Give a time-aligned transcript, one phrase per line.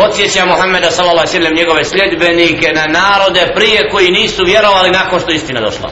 [0.00, 5.30] podsjeća Muhammeda sallallahu alaihi sallam njegove sljedbenike na narode prije koji nisu vjerovali nakon što
[5.32, 5.90] istina došla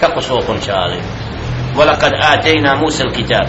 [0.00, 1.00] kako su okončali
[1.76, 3.48] ولقد آتينا موسى الكتاب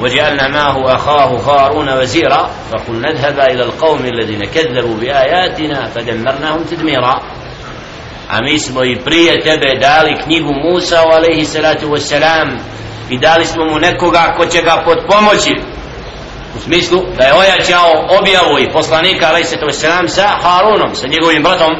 [0.00, 7.20] وجعلنا معه أخاه هارون وزيرا فقل نذهب إلى القوم الذين كذبوا بآياتنا فدمرناهم تدميرا
[8.30, 12.58] a mi smo i prije tebe dali knjigu Musa alaihi salatu wassalam
[13.10, 15.54] i dali smo mu nekoga ko će ga podpomoći
[16.57, 21.73] u smislu da je ojačao objavu i poslanika alaihi salatu sa Harunom, sa njegovim bratom.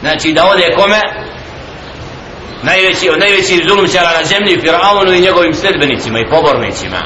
[0.00, 1.00] Znači da ode kome?
[2.62, 7.00] Najveći od najvećih zulumčara na zemlji Firaunu i njegovim sledbenicima i pobornicima.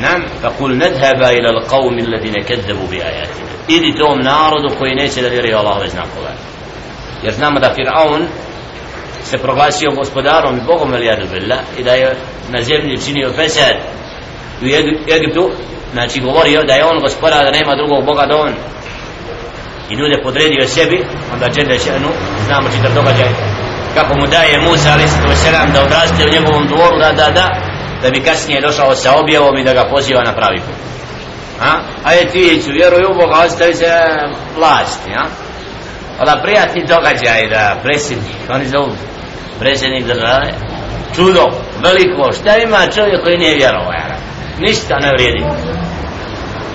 [0.00, 5.28] Nam fakul nadhaba ila alqawmi alladhina kadzabu bi ayatina idi tom narodu koji neće da
[5.28, 6.30] vjeruje Allahove znakove.
[7.22, 8.26] Jer znamo da Firaun
[9.24, 12.16] se proglasio gospodarom i Bogom Elijadu Billah i da je
[12.48, 13.76] na zemlji činio fesad
[14.62, 14.64] u
[15.16, 15.50] Egiptu
[15.92, 18.52] znači govorio da je on gospodar da nema drugog Boga do on
[19.90, 22.10] i ljude podredio sebi onda Đede Šenu
[22.46, 23.28] znamo čitav događaj
[23.94, 25.72] kako mu daje Musa a.s.
[25.72, 27.46] da odraste u njegovom dvoru da da da
[28.02, 30.76] da bi kasnije došao sa objavom i da ga poziva na pravi put
[31.60, 31.80] a?
[32.04, 33.90] a je ti ću vjeruj u Boga ostavi se
[34.56, 35.24] vlasti a?
[36.20, 38.92] Ola prijatni događaj da predsjednik, oni zovu
[39.58, 40.54] predsjednik države,
[41.14, 41.50] čudo,
[41.82, 44.15] veliko, šta ima čovjek koji nije vjerovao.
[44.58, 45.44] Ništa ne vrijedi.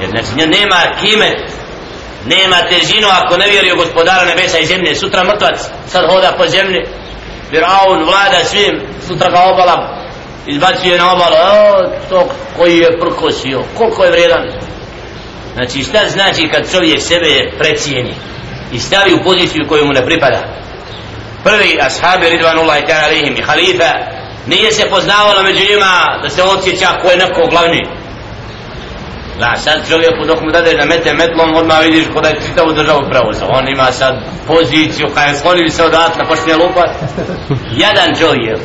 [0.02, 1.30] Jer znači nema kime,
[2.26, 4.96] nema težinu ako ne vjeruje gospodara nebesa i zemlje.
[4.96, 6.86] Sutra mrtvac sad hoda po zemlji,
[7.50, 9.98] Firaun vlada svim, sutra ga obala
[10.48, 14.44] izbacuje na obalu, o, e, to koji je prkosio, koliko je vrijedan.
[15.54, 18.14] Znači šta znači kad čovjek sebe precijeni?
[18.72, 20.40] i stavi u poziciju koju mu ne pripada
[21.44, 23.92] prvi ashabi ridvanullahi ta'ala i halifa
[24.48, 27.84] nije se poznavalo među njima da se osjeća ko je neko glavni
[29.40, 33.02] Da, sad čovjeku dok mu dade da mete metlom, odmah vidiš kod je čitavu državu
[33.10, 34.14] preuzao On ima sad
[34.48, 36.92] poziciju, kada je sklonili se odatle, počne lupat.
[37.84, 38.60] Jedan čovjek,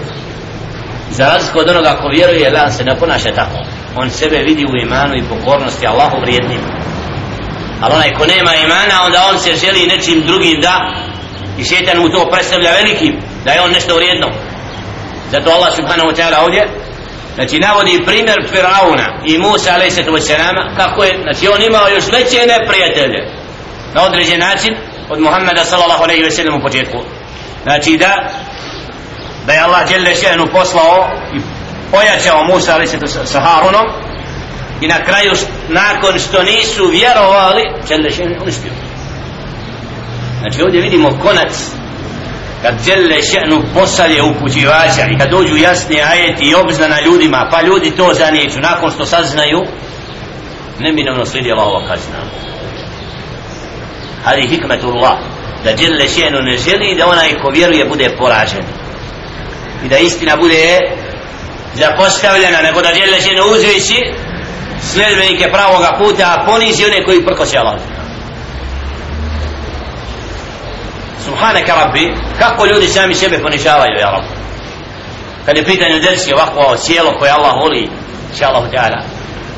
[1.10, 3.59] za razliku od onoga ko vjeruje, da se ne ponaša tako.
[3.97, 6.60] On sebe vidi u imanu i pokornosti Allahu vrijednim
[7.81, 10.75] ali onaj ko nema imana onda on se želi nečim drugim da
[11.59, 14.28] i šetan mu to predstavlja velikim da je on nešto vrijedno
[15.31, 16.69] zato Allah subhanahu wa ta'ala ovdje
[17.34, 19.97] znači navodi primjer Firauna i Musa a.s.
[20.76, 23.20] kako je znači on imao još veće neprijatelje
[23.94, 24.76] na određen način
[25.09, 26.98] od Muhammeda sallallahu alaihi wa sallam u početku
[27.62, 28.31] znači da
[29.47, 31.38] da je Allah djelje šehnu poslao i
[31.91, 33.31] pojačao Musa a.s.
[33.32, 33.86] sa Harunom
[34.81, 35.32] i na kraju
[35.69, 38.72] nakon što nisu vjerovali Đelle še'nu uspio
[40.41, 41.53] znači ovdje vidimo konac
[42.66, 47.91] kad Đelle še'nu posalje upućivača i kad dođu jasni ajeti i obznana ljudima pa ljudi
[47.97, 49.60] to zanijeću nakon što saznaju
[50.78, 52.19] neminovno slijedi Allahova kazna.
[54.25, 55.19] Ali hikmetullah
[55.65, 58.65] da Đelle še'nu ne želi da onaj ko vjeruje bude poražen.
[59.84, 60.78] I da istina bude
[61.75, 63.98] zapostavljena nego da Đelle še'nu uzvići
[64.93, 67.75] sljedbenike pravoga puta a ponizi one koji prkosi Allah
[71.26, 74.34] Subhanaka Rabbi kako ljudi sami sebe ponižavaju ja Rabbi.
[75.47, 77.91] Kad je pitanje dersi ovako sjelo koje Allah voli
[78.37, 79.00] će Allah ta'ala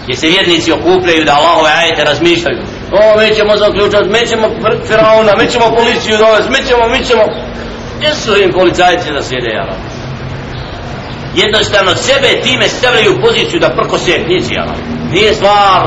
[0.03, 2.59] gdje se vjernici okupljaju da Allahove ajete razmišljaju.
[2.93, 4.47] O mi ćemo zaključati mi ćemo
[4.87, 7.23] firauna mi ćemo policiju dovesti mi ćemo mi ćemo.
[7.97, 9.89] Gdje su im policajci da sjede ja Rabbi?
[11.35, 14.79] Jednostavno sebe time stavljaju u poziciju da prkose knjizi Allah
[15.13, 15.83] nije stvar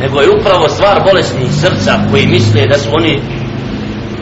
[0.00, 3.20] nego je upravo stvar bolesnih srca koji misle da su oni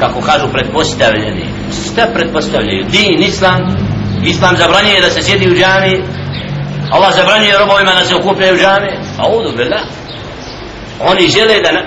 [0.01, 1.45] kako kažu pretpostavljeni.
[1.93, 2.85] Šta pretpostavljaju?
[2.91, 3.61] Din islam.
[4.25, 6.05] Islam zabranjuje da se sjedi u džami.
[6.91, 8.99] Allah zabranjuje robovima da se okupljaju u džami.
[9.19, 9.81] A udu bila
[11.01, 11.83] oni žele da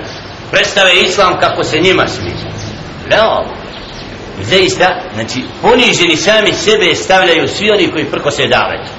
[0.51, 2.49] predstave islam kako se njima sviđa
[3.09, 3.45] no
[4.41, 8.91] zaista znači poniženi sami sebe stavljaju svi oni koji prko se davetu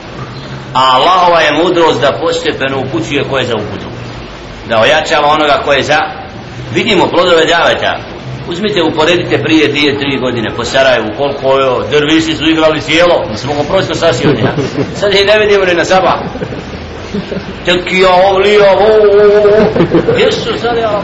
[0.75, 3.87] a Allahova je mudrost da postepeno upućuje koje za uputu.
[4.69, 5.99] Da ojačava onoga koje za
[6.75, 7.99] vidimo plodove daveta
[8.49, 13.37] uzmite uporedite prije dvije, tri godine po Sarajevu koliko je drviši su igrali sjelo mi
[13.37, 14.31] smo ga prosto sasio
[14.95, 16.19] sad ih ne vidimo ni na saba.
[17.65, 18.77] Tekija ovlija
[20.13, 21.03] gdje su sad ja?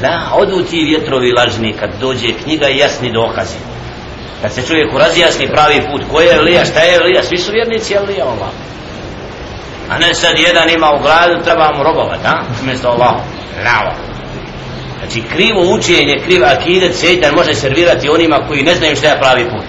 [0.00, 3.56] Da odu ti vjetrovi lažni kad dođe knjiga i jasni dokazi.
[4.42, 7.94] Kad se čovjeku razjasni pravi put ko je Elija, šta je Elija, svi su vjernici
[7.94, 8.50] Elija Allah.
[9.90, 12.42] A ne sad jedan ima u gradu treba mu robovat, a?
[12.62, 13.14] umjesto Allah
[13.64, 14.11] Lava
[15.02, 19.44] znači krivo učenje, krivo akidet sejtan može servirati onima koji ne znaju šta je pravi
[19.44, 19.64] put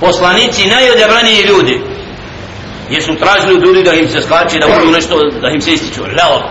[0.00, 1.80] poslanici najodebraniji ljudi
[2.90, 5.72] jer su tražili od ljudi da im se skače da budu nešto da im se
[5.72, 6.42] ističu Leo.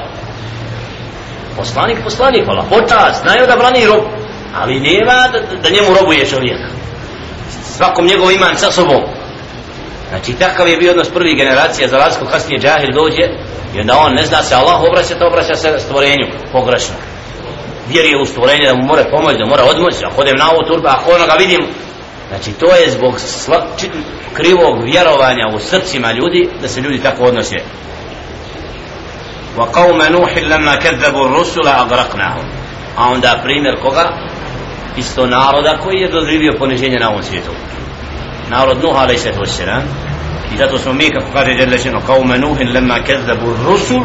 [1.57, 3.55] poslanik, poslanik, hvala, počas, znaju da
[3.87, 4.03] rob,
[4.55, 6.59] ali nema da, da njemu robuje čovjek.
[7.77, 9.01] Svakom njegov iman sa sobom.
[10.09, 13.23] Znači, takav je bio odnos prvi generacija, za razliku kasnije džahil dođe,
[13.75, 16.95] i onda on ne zna se Allah obraća, to obraća se stvorenju, pogrešno.
[17.89, 20.89] Vjeruje u stvorenje da mu mora pomoći, da mora odmoći, ako odem na ovu turba,
[20.89, 21.61] ako onoga vidim,
[22.27, 23.89] Znači to je zbog sla, či,
[24.33, 27.55] krivog vjerovanja u srcima ljudi da se ljudi tako odnose.
[29.57, 32.45] Wa qawma Nuh lamma kadzabu ar-rusula aghraqnahum.
[32.97, 34.09] A onda primjer koga?
[34.97, 37.51] Isto naroda koji je doživio poniženje na ovom svijetu.
[38.49, 39.83] Narod Nuh alejhi salatu vesselam.
[40.53, 44.03] I zato smo mi kako kaže Jelle Šeno qawma Nuh lamma kadzabu ar-rusul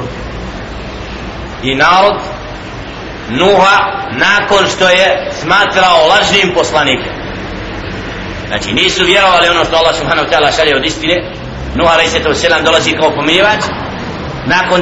[1.62, 2.17] i narod
[3.40, 3.76] Nuha
[4.11, 7.23] nakon što je smatrao lažnim poslanikom
[8.52, 11.17] znači nisu vjerovali ono što Allah subhanahu wa ta'ala šalje od istine.
[11.75, 12.40] Nuh a.s.
[12.40, 13.62] selam dolazi kao pomirivač
[14.46, 14.81] nakon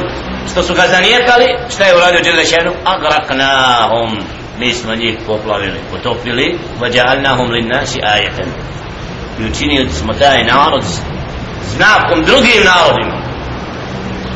[0.51, 4.19] što su ga zanijekali šta je uradio Đelešenu agraknahum.
[4.59, 6.59] Mi smo njih poplavili potopili.
[6.79, 8.49] Vađahalnahum linnasi ajetan
[9.39, 10.83] i učinili smo taj narod
[11.75, 13.21] znakom drugim narodima.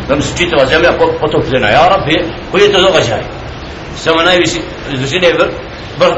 [0.08, 0.92] Da se čitava zemlja
[1.22, 1.68] potopljena.
[1.70, 2.16] Ja rabbi
[2.52, 3.35] koji je to događaj?
[4.06, 4.60] Samo najviši
[5.00, 5.54] dužine vrh
[6.00, 6.18] vrh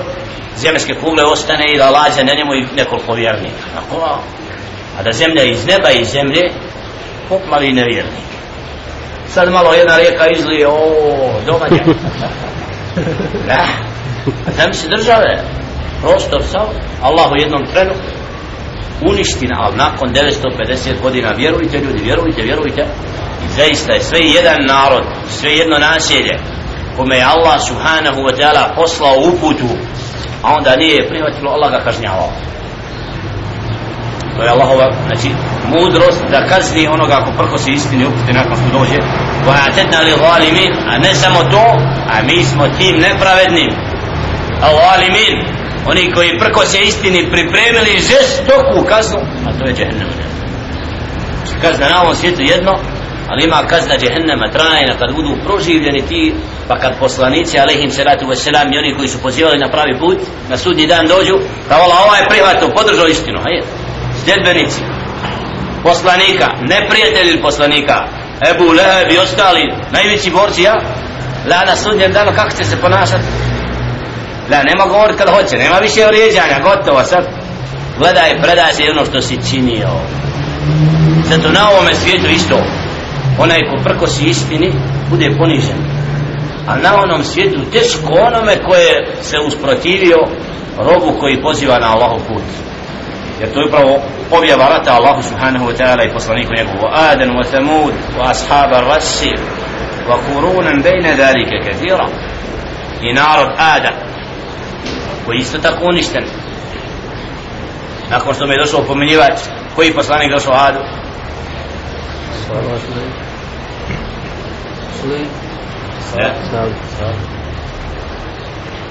[0.55, 3.65] zemljske kugle ostane i da lađa na njemu i nekoliko vjernika.
[3.75, 4.19] Tako,
[4.99, 6.51] a da zemlja iz neba i zemlje
[7.29, 8.27] poplavi nevjernik.
[9.27, 10.77] Sad malo jedna rijeka izlije, o,
[11.45, 11.83] događa.
[13.47, 13.65] da,
[14.55, 15.43] znam se države,
[16.01, 16.67] prostor sav,
[17.01, 17.93] Allah u jednom trenu
[19.09, 22.85] uniština, ali nakon 950 godina, vjerujte ljudi, vjerujte, vjerujte,
[23.45, 26.37] i zaista je sve jedan narod, sve jedno naselje,
[26.97, 29.69] kome je Allah subhanahu wa ta'ala poslao uputu
[30.43, 32.31] a onda nije prihvatilo Allah ga kažnjavao.
[34.35, 35.29] To je Allahova znači
[35.73, 38.99] mudrost da kazni onoga ako prkosi istini upute nakon što dođe.
[39.45, 41.65] Koja tedna li zalimin a ne samo to
[42.13, 43.71] a mi smo tim nepravednim.
[44.61, 45.35] A zalimin
[45.89, 50.09] oni koji prkose istini pripremili žestoku kaznu a to je džehennem.
[51.37, 52.71] Znači, kazna na ovom svijetu jedno
[53.29, 56.35] ali ima kazna džehennema trajna kad budu proživljeni ti
[56.67, 60.17] pa kad poslanici alehim salatu wasalam i oni koji su pozivali na pravi put
[60.49, 61.35] na sudnji dan dođu
[61.69, 63.67] da vola ovaj prihvatu podržao istinu hajde.
[64.23, 64.81] Sljedbenici
[65.83, 67.95] poslanika neprijatelji poslanika
[68.49, 70.75] Ebu Leheb i ostali najveći borci ja?
[71.49, 73.23] La na sudnjem danu kako će se ponašati
[74.51, 77.23] la nema govor kad hoće nema više orijeđanja gotovo sad.
[77.97, 79.89] Gledaj predaj se ono što si činio.
[81.29, 82.57] Zato na ovome svijetu isto
[83.39, 84.73] onaj ko prkosi istini
[85.09, 85.77] bude ponižen.
[86.67, 90.17] A na onom svijetu teško onome koje se usprotivio
[90.77, 92.43] robu koji poziva na Allahov put.
[93.39, 94.01] Jer to je upravo
[94.31, 96.87] objava rata Allahu subhanahu wa ta'ala i poslaniku njegovu.
[97.11, 99.31] Adan wa Thamud wa ashaba rasi
[100.09, 102.07] wa kurunan bejne dalike kathira.
[103.01, 103.93] I narod Adan
[105.25, 106.23] koji isto tako uništen.
[108.09, 109.39] Nakon što mi je došao pomenjivač
[109.75, 110.79] koji poslanik došao Adu?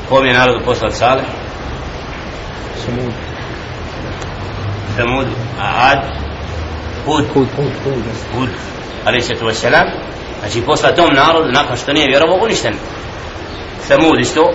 [0.09, 1.23] Kom je narodu poslat Sale?
[2.85, 3.13] Samud.
[4.97, 5.27] Samud,
[5.61, 6.03] a Ad?
[7.05, 7.25] Hud.
[7.35, 7.49] Hud.
[7.57, 7.73] Hud.
[7.85, 8.05] Hud.
[8.35, 8.49] Hud.
[9.05, 9.87] Ali se to selam.
[10.41, 12.75] Znači posla tom narodu nakon što nije vjerovo uništen.
[13.81, 14.53] Samud isto.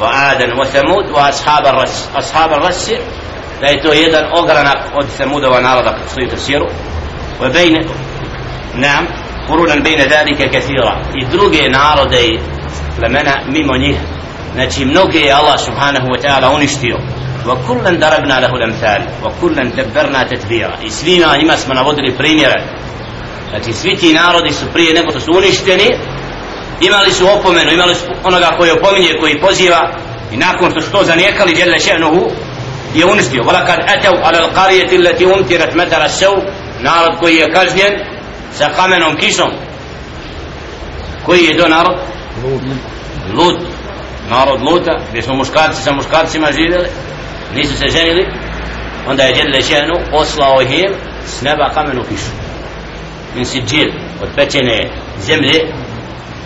[0.00, 2.08] Wa Adan wa Samud wa ashab ar-ras.
[2.14, 2.88] Ashab ar-ras
[3.60, 6.66] da je to jedan ogranak od Samudova naroda kako stoji u tafsiru.
[7.40, 7.80] Wa bejne,
[8.74, 9.06] نعم
[9.48, 12.40] قرونا بين ذلك كثيرا يدرج نارضي
[13.02, 13.98] لمنا ميمونيه
[14.56, 16.98] نجي منوكي يا الله سبحانه وتعالى ونشتيو
[17.46, 21.50] وكلا دربنا له الامثال وكلا دبرنا تدبيرا اسلينا ان
[23.52, 25.90] znači svi ti narodi su prije nego što su uništeni
[26.80, 29.90] imali su opomenu, imali su onoga koji opominje, koji poziva
[30.32, 32.30] i nakon što su to zanijekali, djelje še'nuhu
[32.94, 33.42] je uništio.
[33.42, 36.30] Vala kad etav ala l'qarijeti allati umtirat metara sev,
[36.80, 37.92] narod koji je kažnjen,
[38.52, 39.50] sa kamenom kišom.
[41.26, 41.98] Koji je to narod?
[43.34, 43.58] Lut.
[44.30, 46.88] Narod Luta gdje smo muškarci sa muškarcima živjeli
[47.54, 48.26] nisu se ženili
[49.08, 50.94] onda je djel lešenu poslao im
[51.26, 52.30] s neba kamenu kišu.
[53.34, 53.90] Min si džil
[54.22, 55.72] od pečene zemlje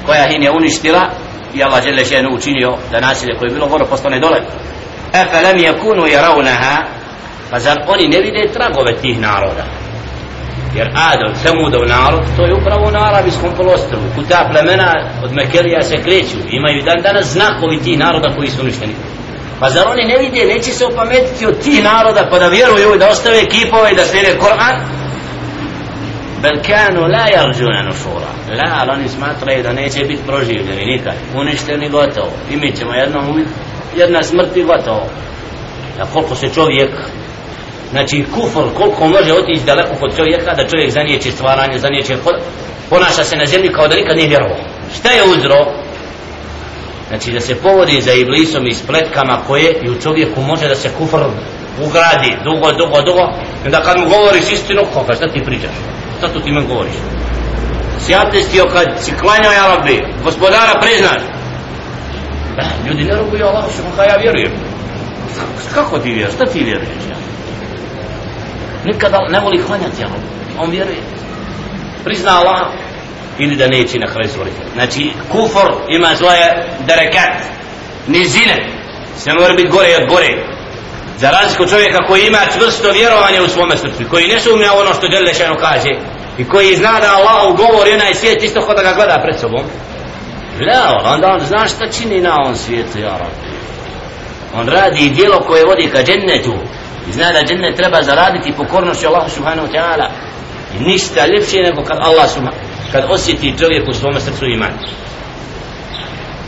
[0.06, 1.10] koja im je uništila
[1.54, 4.40] i Allah djel lešenu učinio da nasilje koje je bilo gore postane dole.
[5.12, 6.76] Efe lem je kunu i raunaha
[7.50, 9.64] pa zar oni ne vide tragove tih naroda
[10.76, 14.02] jer Adon, Semudov narod, to je upravo na Arabijskom polostrvu.
[14.14, 14.90] Kuta plemena
[15.24, 18.94] od Mekelija se kreću, imaju dan danas znakovi tih naroda koji su uništeni.
[19.60, 23.08] Pa zar oni ne vide, neće se opametiti od tih naroda pa da vjeruju da
[23.08, 24.96] ostave kipove i da slijede Koran?
[26.42, 28.30] bel kanu la jarđuna nufura.
[28.58, 33.28] la, ali oni smatraju da neće biti proživljeni nikad uništeni gotovo i mi ćemo jednom
[33.28, 33.50] umiti
[33.96, 35.06] jedna smrt i gotovo
[35.98, 36.90] da koliko se čovjek
[37.90, 42.14] znači kufr koliko može otići daleko kod čovjeka da čovjek zaniječi stvaranje zaniječi
[42.90, 44.58] ponaša se na zemlji kao da nikad nije vjerovao.
[44.98, 45.58] Šta je uzro?
[47.08, 50.90] Znači da se povodi za iblisom i spletkama koje i u čovjeku može da se
[50.98, 51.22] kufr
[51.86, 53.24] ugradi dugo, dugo, dugo.
[53.66, 55.76] I da kad mu govoriš istinu, koga, šta ti pričaš?
[56.18, 56.96] Šta tu ti men govoriš?
[58.00, 61.22] Si atestio kad si klanjao ja rabbi gospodara priznaš.
[62.56, 63.64] Da, ljudi ne robuju Allah
[63.94, 64.52] što ja vjerujem.
[65.74, 67.16] Kako ti vjeruješ, šta ti vjeruješ ja?
[68.86, 70.08] Nikada ne voli klanjati ja
[70.58, 70.98] on vjeruje
[72.04, 72.66] prizna Allah
[73.38, 74.56] ili da neće na kraju stvoriti.
[74.74, 77.36] Znači, kufor ima svoje derekat,
[78.06, 78.76] nizine,
[79.18, 80.32] Sve mora biti gore od gore.
[81.18, 85.08] Za razliku čovjeka koji ima čvrsto vjerovanje u svome srcu, koji ne sumnja ono što
[85.08, 85.90] Đelešanu kaže,
[86.38, 89.64] i koji zna da Allah ugovori onaj svijet isto kod da ga gleda pred sobom,
[90.58, 93.18] Gleda, onda on zna šta čini na ovom svijetu, ja.
[94.54, 96.54] On radi dijelo koje vodi ka džennetu.
[97.08, 100.08] I zna da džennet treba zaraditi pokornošću Allahu subhanahu wa ta'ala.
[100.74, 104.72] I ništa ljepše nego kad Allah subhanahu kad osjeti čovjek u svome srcu iman.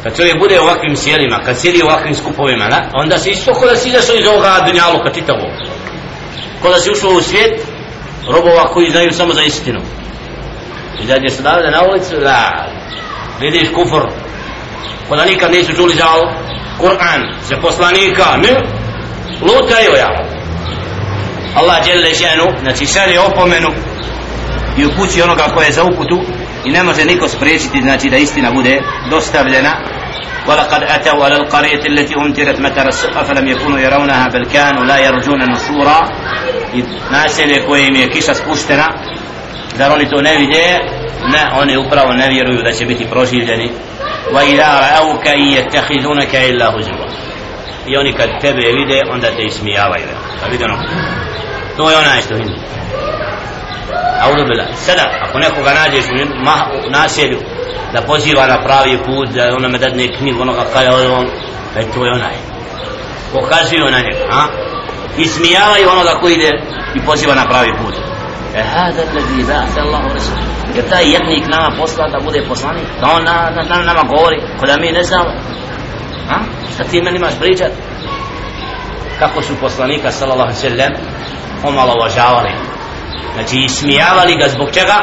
[0.02, 3.54] Kad čovjek bude u ovakvim sjelima kad sjedi u ovakvim skupovima na, onda se isto
[3.54, 5.48] kada da si izašao iz ovoga dunjaluka čitavo
[6.62, 7.60] Kada si ušao u svijet
[8.28, 9.80] robova koji znaju samo za istinu.
[11.02, 12.66] I da se davljena na ulicu da
[13.40, 14.06] vidiš kufr.
[15.08, 16.04] Kada nikad nisu čuli za
[16.80, 18.54] Kur'an za poslanika ne
[19.40, 20.27] lutaju ja.
[21.58, 23.68] Allah djelle šenu znači šalje opomenu
[24.78, 26.20] i upući onoga koje je za uputu
[26.64, 29.72] i ne može niko spriječiti znači da istina bude dostavljena
[30.48, 35.40] ولقد أتوا على القرية التي أمترت متر السقة فلم يكونوا يرونها بل كانوا لا يرجون
[35.50, 36.08] نشورا
[37.10, 38.88] naselje koje im je kiša spuštena
[39.78, 40.78] da oni to ne vide
[41.32, 43.70] ne, oni upravo ne vjeruju da će biti proživljeni
[44.32, 47.08] wa idha ra'awka yattakhidunaka illa huzwa
[47.86, 50.06] i oni kad tebe vide onda te ismijavaju
[50.42, 50.76] pa vidi ono
[51.78, 52.58] to je onaj što hindi
[54.20, 54.64] Audu bila.
[54.74, 56.14] Sada, ako nekoga nađeš u,
[56.86, 57.38] u naselju,
[57.92, 61.26] da poziva na pravi put, da ona me dadne knjigu, onoga kada je on,
[61.76, 62.36] e to je onaj.
[63.32, 64.42] Pokazuju na njega, a?
[65.18, 66.50] I smijavaju onoga koji ide
[66.94, 67.94] i poziva na pravi put.
[68.54, 70.34] E hada lezi ba'ta Allahu Rasul.
[70.74, 74.40] Jer taj jednik nama posla da bude poslanik, da on na, na, na, nama govori,
[74.60, 75.30] ko da mi ne znamo.
[76.30, 76.36] A?
[76.74, 77.72] Šta ti meni imaš pričat?
[79.18, 80.92] Kako su poslanika, sallallahu sallam,
[81.64, 82.50] omalovažavali.
[83.34, 84.94] Znači ismijavali ga zbog čega?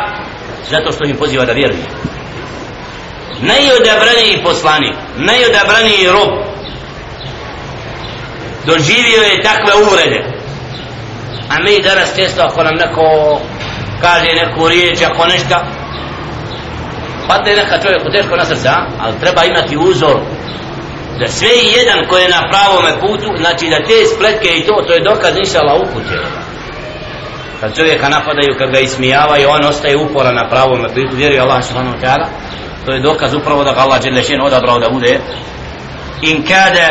[0.70, 1.86] Zato što im poziva da vjeruje.
[3.40, 6.46] Najodabraniji poslanik najodabraniji rob
[8.66, 10.24] doživio je takve uvrede.
[11.50, 13.40] A mi danas često ako nam neko
[14.02, 15.56] kaže neku riječ ako nešto
[17.28, 20.20] padne neka čovjeku teško na srca ali treba imati uzor
[21.20, 24.94] da sve jedan koji je na pravome putu znači da te spletke i to to
[24.94, 26.56] je dokaz inšala uputjeva
[27.60, 31.98] kad čovjeka napadaju, kad ga ismijavaju, on ostaje upora na pravom putu, vjeruje Allah subhanahu
[31.98, 32.28] wa ta'ala,
[32.86, 35.20] to je dokaz upravo da ga Allah Đelešin odabrao da bude.
[36.22, 36.88] In kada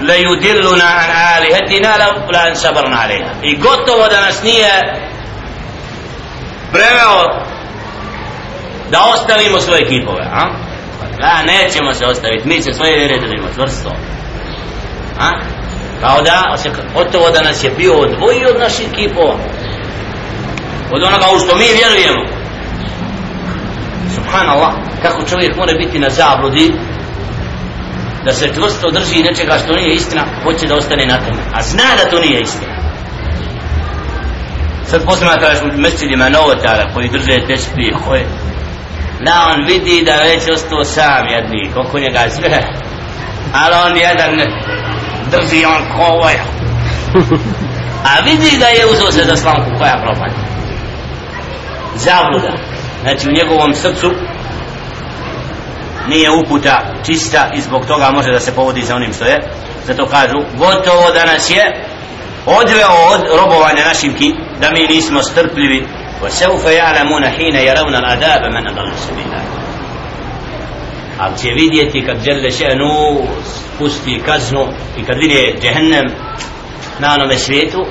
[0.00, 4.70] la yudilluna an alihatina la la an sabarna alaiha i gotovo da nas nije
[6.72, 7.44] preveo
[8.90, 10.69] da ostavimo svoje kipove a?
[11.20, 13.90] Da nećemo se ostaviti mi se svoje vjere držimo čvrsto.
[15.18, 15.30] A?
[16.00, 16.56] kao da
[16.94, 19.36] gotovo da nas je bio odvojio od naših kipova
[20.92, 22.22] od onoga u što mi vjerujemo.
[24.14, 26.72] Subhanallah kako čovjek mora biti na zabludi
[28.24, 31.42] da se čvrsto drži nečega što nije istina hoće da ostane na tome.
[31.54, 32.74] A zna da to nije istina.
[34.86, 38.26] Sad posmatraš u mesečima novotara koji drže tešpije koje
[39.24, 42.60] da on vidi da već ostao sam jednik oko njega sve.
[43.54, 44.30] Ali on jedan
[45.30, 46.34] drži on ko ovaj.
[48.10, 50.34] a vidi da je uzao se za slamku koja propada.
[51.94, 52.52] Zabluda.
[53.02, 54.10] Znači u njegovom srcu
[56.08, 59.38] nije uputa čista i zbog toga može da se povodi za onim što je.
[59.86, 61.84] Zato kažu gotovo da nas je
[62.46, 65.86] odveo od robovanja našim ki da mi nismo strpljivi.
[66.22, 69.40] وسوف يعلمون حين يرون العذاب من أضل سبيلا
[71.18, 76.06] ali će vidjeti kad žele še'nu spusti kaznu i kad vidi džehennem
[76.98, 77.86] na onome svijetu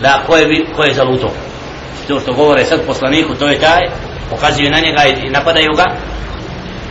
[0.00, 1.32] da ko je, ko je zaluto
[2.08, 3.80] to što govore sad poslaniku to je taj
[4.30, 5.84] pokazuju na njega i napadaju ga.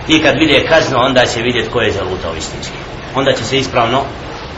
[0.07, 2.77] I kad vide kazno onda će vidjeti ko je zalutao istinski.
[3.15, 4.03] Onda će se ispravno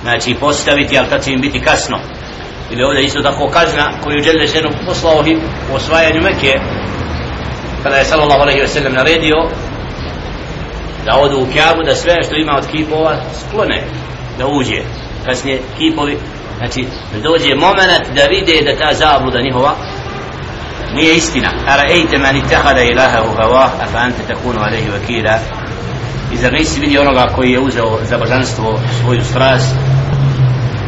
[0.02, 1.98] znači postaviti ali tad će im biti kasno
[2.74, 5.40] ili ovdje isto tako kazna koju žele ženu poslao im
[5.72, 6.62] u osvajanju Mekije
[7.84, 9.36] kada je sallallahu alaihi wa sallam naredio
[11.06, 13.84] da odu u Kjabu da sve što ima od kipova sklone
[14.38, 14.82] da uđe.
[15.26, 16.18] Kasnije kipovi
[16.58, 16.86] znači
[17.24, 19.76] dođe moment da vide da ta zabluda njihova
[20.96, 21.50] nije istina.
[21.68, 25.38] Ara'ejte man itahada ilaha u hava a fa ante takunu alaihi vakila.
[26.34, 29.76] I zar nisi vidio onoga koji je uzeo za božanstvo svoju strast?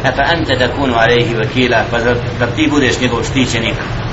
[0.04, 4.05] أفأنت تكون عليه وكيلا فزر vakila pa zar, zar ti budeš njegov štićenik?